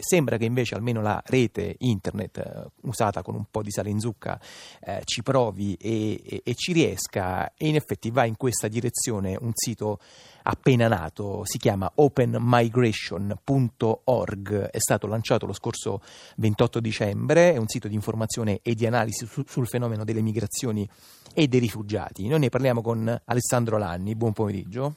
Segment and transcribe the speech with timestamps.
[0.00, 4.00] sembra che invece almeno la rete internet eh, usata con un po' di sale in
[4.00, 4.40] zucca
[4.80, 9.36] eh, ci provi e, e, e ci riesca e in effetti va in questa direzione
[9.40, 9.98] un sito
[10.42, 16.00] appena nato, si chiama openmigration.org, è stato lanciato lo scorso
[16.36, 20.88] 28 dicembre, è un sito di informazione e di analisi su, sul fenomeno delle migrazioni
[21.34, 22.26] e dei rifugiati.
[22.26, 24.96] Noi ne parliamo con Alessandro Lanni, buon pomeriggio.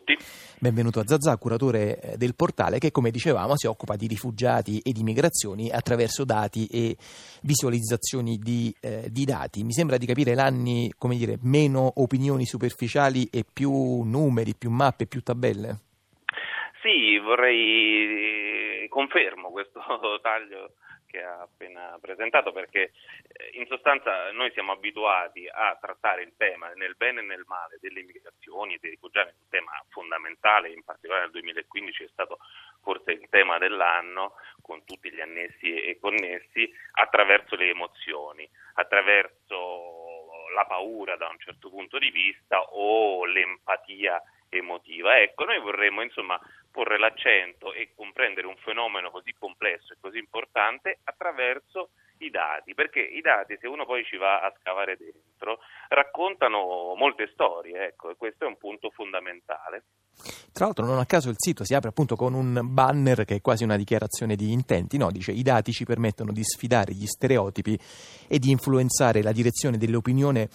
[0.00, 0.16] Tutti.
[0.58, 4.92] Benvenuto a Zazà, curatore eh, del portale che, come dicevamo, si occupa di rifugiati e
[4.92, 6.96] di migrazioni attraverso dati e
[7.42, 9.62] visualizzazioni di, eh, di dati.
[9.62, 15.06] Mi sembra di capire l'anni, come dire, meno opinioni superficiali e più numeri, più mappe,
[15.06, 15.78] più tabelle.
[16.82, 19.80] Sì, vorrei confermo questo
[20.22, 20.72] taglio
[21.10, 22.92] che ha appena presentato perché
[23.32, 27.78] eh, in sostanza noi siamo abituati a trattare il tema nel bene e nel male
[27.80, 32.38] delle immigrazioni e dei rifugiati, un tema fondamentale, in particolare nel 2015 è stato
[32.82, 40.64] forse il tema dell'anno con tutti gli annessi e connessi attraverso le emozioni, attraverso la
[40.64, 45.18] paura da un certo punto di vista o l'empatia emotiva.
[45.18, 46.38] Ecco, noi vorremmo insomma
[46.70, 53.00] porre l'accento e comprendere un fenomeno così complesso e così importante attraverso i dati, perché
[53.00, 58.16] i dati, se uno poi ci va a scavare dentro, raccontano molte storie, ecco, e
[58.16, 59.84] questo è un punto fondamentale.
[60.52, 63.40] Tra l'altro, non a caso il sito si apre appunto con un banner che è
[63.40, 65.10] quasi una dichiarazione di intenti, no?
[65.10, 67.78] Dice i dati ci permettono di sfidare gli stereotipi
[68.28, 70.48] e di influenzare la direzione dell'opinione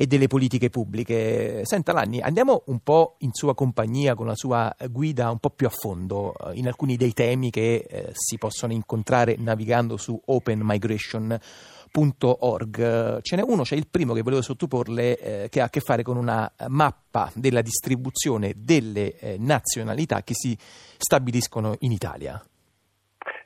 [0.00, 1.64] e delle politiche pubbliche.
[1.64, 5.66] Senta Lanni, andiamo un po' in sua compagnia con la sua guida un po' più
[5.66, 13.22] a fondo eh, in alcuni dei temi che eh, si possono incontrare navigando su openmigration.org.
[13.22, 16.04] Ce n'è uno, c'è il primo che volevo sottoporle, eh, che ha a che fare
[16.04, 22.40] con una mappa della distribuzione delle eh, nazionalità che si stabiliscono in Italia.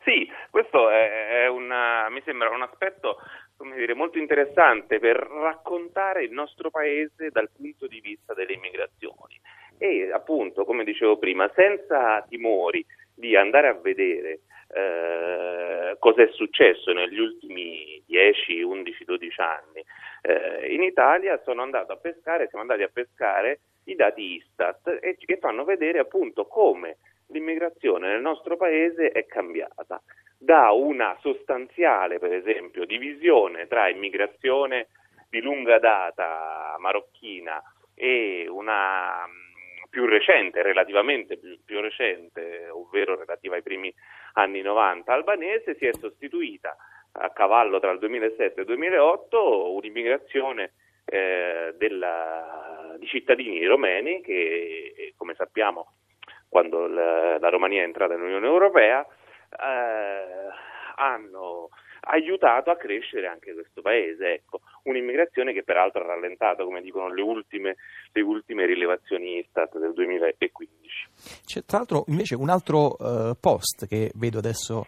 [0.04, 3.16] Sì, questo è una, mi sembra un aspetto
[3.62, 9.40] come dire, molto interessante per raccontare il nostro paese dal punto di vista delle immigrazioni.
[9.78, 12.84] E appunto, come dicevo prima, senza timori
[13.14, 14.40] di andare a vedere
[14.74, 19.84] eh, cosa è successo negli ultimi 10, 11, 12 anni
[20.22, 25.16] eh, in Italia, sono andato a pescare, siamo andati a pescare i dati Istat e
[25.16, 26.96] che fanno vedere appunto come
[27.32, 30.00] l'immigrazione nel nostro paese è cambiata.
[30.38, 34.88] Da una sostanziale, per esempio, divisione tra immigrazione
[35.28, 37.62] di lunga data marocchina
[37.94, 43.92] e una mm, più recente, relativamente più, più, recente, ovvero relativa ai primi
[44.34, 46.76] anni 90 albanese, si è sostituita
[47.12, 50.72] a cavallo tra il 2007 e il 2008 un'immigrazione
[51.04, 55.92] eh, della, di cittadini romeni che, come sappiamo,
[56.52, 59.00] quando la, la Romania è entrata nell'Unione Europea,
[59.58, 60.50] eh,
[60.96, 61.70] hanno
[62.04, 64.32] aiutato a crescere anche questo paese.
[64.32, 67.76] Ecco, un'immigrazione che peraltro ha rallentato, come dicono le ultime,
[68.12, 71.08] le ultime rilevazioni Istat del 2015.
[71.44, 74.84] C'è tra l'altro invece un altro uh, post che vedo adesso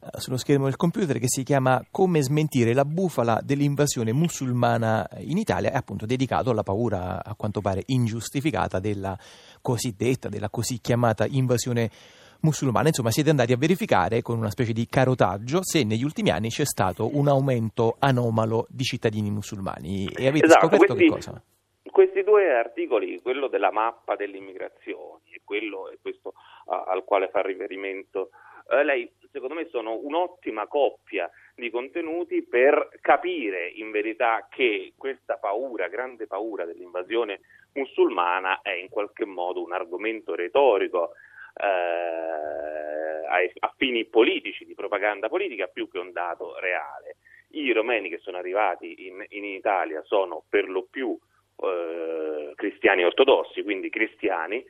[0.00, 5.38] uh, sullo schermo del computer che si chiama Come smentire la bufala dell'invasione musulmana in
[5.38, 9.16] Italia, è appunto dedicato alla paura a quanto pare ingiustificata della
[9.62, 12.88] cosiddetta, della così chiamata invasione musulmana musulmana.
[12.88, 16.64] Insomma, siete andati a verificare con una specie di carotaggio se negli ultimi anni c'è
[16.64, 20.08] stato un aumento anomalo di cittadini musulmani.
[20.16, 21.42] E avete esatto, scoperto questi, che cosa?
[21.90, 26.34] Questi due articoli, quello della mappa delle immigrazioni e quello è questo
[26.66, 28.30] uh, al quale fa riferimento
[28.70, 35.36] uh, lei, secondo me sono un'ottima coppia di contenuti per capire in verità che questa
[35.36, 37.40] paura, grande paura dell'invasione
[37.72, 41.12] musulmana è in qualche modo un argomento retorico
[41.60, 43.26] eh,
[43.60, 47.16] a fini politici, di propaganda politica, più che un dato reale.
[47.50, 51.18] I romeni che sono arrivati in, in Italia sono per lo più
[51.56, 54.64] eh, cristiani ortodossi, quindi cristiani,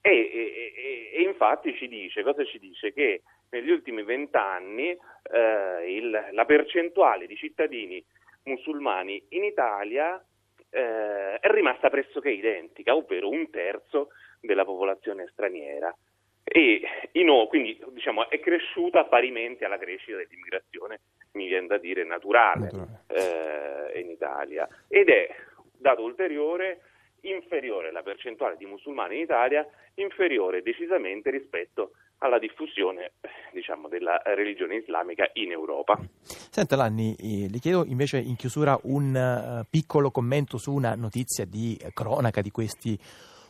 [0.00, 2.92] e, e, e, infatti ci dice, cosa ci dice?
[2.92, 8.04] Che negli ultimi vent'anni eh, la percentuale di cittadini
[8.44, 10.22] musulmani in Italia
[10.68, 14.08] eh, è rimasta pressoché identica, ovvero un terzo
[14.40, 15.94] della popolazione straniera
[16.44, 16.82] e
[17.12, 21.00] in, quindi diciamo, è cresciuta parimenti alla crescita dell'immigrazione,
[21.32, 23.04] mi viene da dire naturale, naturale.
[23.08, 25.34] Eh, in Italia ed è
[25.76, 26.80] dato ulteriore
[27.22, 33.12] inferiore la percentuale di musulmani in Italia, inferiore decisamente rispetto alla diffusione
[33.52, 35.98] diciamo, della religione islamica in Europa.
[36.22, 41.44] Senta Lanni, eh, le chiedo invece in chiusura un uh, piccolo commento su una notizia
[41.44, 42.98] di cronaca di questi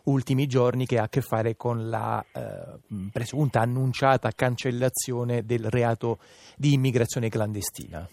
[0.05, 6.19] ultimi giorni che ha a che fare con la eh, presunta annunciata cancellazione del reato
[6.57, 8.07] di immigrazione clandestina.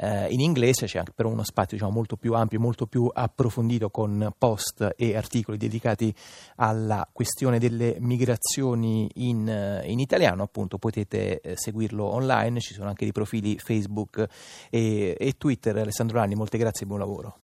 [0.00, 3.90] eh, in inglese, c'è anche però uno spazio diciamo, molto più ampio, molto più approfondito
[3.90, 6.14] con post e articoli dedicati
[6.56, 12.88] alla questione delle migrazioni in, eh, in italiano, appunto potete eh, seguirlo online, ci sono
[12.88, 14.26] anche dei profili Facebook
[14.70, 15.76] e, e Twitter.
[15.76, 17.36] Alessandro Lanni, molte grazie e buon lavoro.